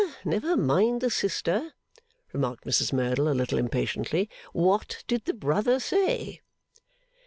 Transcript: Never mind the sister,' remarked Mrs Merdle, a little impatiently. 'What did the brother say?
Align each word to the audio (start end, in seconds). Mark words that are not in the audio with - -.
Never 0.25 0.57
mind 0.57 1.01
the 1.01 1.11
sister,' 1.11 1.73
remarked 2.33 2.65
Mrs 2.65 2.91
Merdle, 2.91 3.29
a 3.29 3.35
little 3.37 3.59
impatiently. 3.59 4.31
'What 4.51 5.03
did 5.05 5.25
the 5.25 5.33
brother 5.35 5.79
say? 5.79 6.41